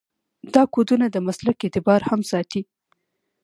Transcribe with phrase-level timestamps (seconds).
[0.53, 2.61] دا کودونه د مسلک اعتبار هم ساتي.